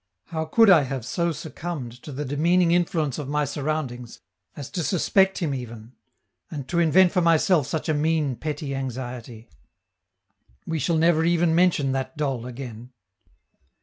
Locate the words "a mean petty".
7.87-8.73